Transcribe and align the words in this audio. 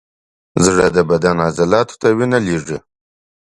زړه 0.65 0.85
د 0.95 0.97
بدن 1.09 1.35
عضلاتو 1.47 1.95
ته 2.01 2.07
وینه 2.17 2.39
لیږي. 2.47 2.77